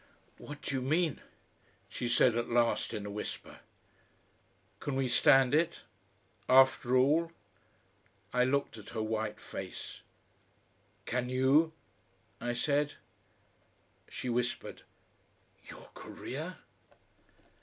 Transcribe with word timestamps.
"What 0.39 0.63
do 0.63 0.73
you 0.73 0.81
mean?" 0.81 1.21
she 1.87 2.07
said 2.07 2.35
at 2.35 2.49
last 2.49 2.91
in 2.91 3.05
a 3.05 3.11
whisper. 3.11 3.59
"Can 4.79 4.95
we 4.95 5.07
stand 5.07 5.53
it? 5.53 5.83
After 6.49 6.97
all?" 6.97 7.31
I 8.33 8.43
looked 8.43 8.79
at 8.79 8.89
her 8.97 9.01
white 9.03 9.39
face. 9.39 10.01
"Can 11.05 11.29
you?" 11.29 11.73
I 12.39 12.53
said. 12.53 12.95
She 14.09 14.27
whispered. 14.27 14.81
"Your 15.69 15.91
career?" 15.93 16.57